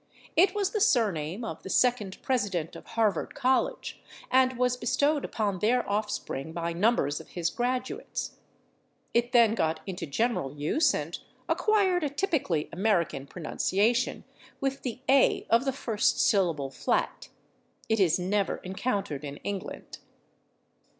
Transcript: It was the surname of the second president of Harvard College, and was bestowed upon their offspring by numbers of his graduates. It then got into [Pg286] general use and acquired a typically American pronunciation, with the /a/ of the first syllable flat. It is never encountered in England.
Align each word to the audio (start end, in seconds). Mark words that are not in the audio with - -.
It 0.35 0.55
was 0.55 0.71
the 0.71 0.81
surname 0.81 1.45
of 1.45 1.61
the 1.61 1.69
second 1.69 2.19
president 2.23 2.75
of 2.75 2.87
Harvard 2.87 3.35
College, 3.35 4.01
and 4.31 4.57
was 4.57 4.75
bestowed 4.75 5.23
upon 5.23 5.59
their 5.59 5.87
offspring 5.87 6.53
by 6.53 6.73
numbers 6.73 7.19
of 7.21 7.29
his 7.37 7.51
graduates. 7.51 8.31
It 9.13 9.31
then 9.31 9.53
got 9.53 9.79
into 9.85 10.07
[Pg286] 10.07 10.09
general 10.09 10.55
use 10.55 10.95
and 10.95 11.19
acquired 11.47 12.03
a 12.03 12.09
typically 12.09 12.67
American 12.71 13.27
pronunciation, 13.27 14.23
with 14.59 14.81
the 14.81 15.01
/a/ 15.07 15.45
of 15.51 15.65
the 15.65 15.71
first 15.71 16.19
syllable 16.19 16.71
flat. 16.71 17.29
It 17.87 17.99
is 17.99 18.17
never 18.17 18.55
encountered 18.63 19.23
in 19.23 19.37
England. 19.43 19.99